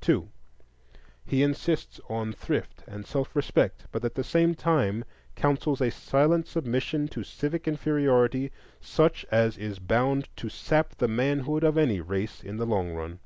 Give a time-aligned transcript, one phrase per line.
[0.00, 0.28] 2.
[1.24, 5.04] He insists on thrift and self respect, but at the same time
[5.36, 11.62] counsels a silent submission to civic inferiority such as is bound to sap the manhood
[11.62, 13.20] of any race in the long run.